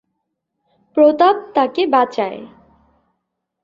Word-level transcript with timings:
প্রতাপ 0.97 1.35
তাকে 1.55 1.83
বাঁচায়। 1.85 2.39